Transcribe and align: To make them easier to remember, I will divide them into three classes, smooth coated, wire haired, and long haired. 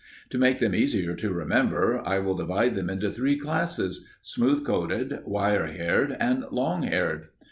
To 0.31 0.39
make 0.39 0.57
them 0.57 0.73
easier 0.73 1.13
to 1.17 1.31
remember, 1.31 2.01
I 2.03 2.17
will 2.17 2.33
divide 2.33 2.73
them 2.73 2.89
into 2.89 3.11
three 3.11 3.37
classes, 3.37 4.09
smooth 4.23 4.65
coated, 4.65 5.19
wire 5.25 5.67
haired, 5.67 6.17
and 6.19 6.43
long 6.49 6.81
haired. 6.81 7.27